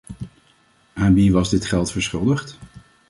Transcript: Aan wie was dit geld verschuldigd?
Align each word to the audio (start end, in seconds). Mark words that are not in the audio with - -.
Aan 0.93 1.13
wie 1.13 1.31
was 1.31 1.49
dit 1.49 1.65
geld 1.65 1.91
verschuldigd? 1.91 2.57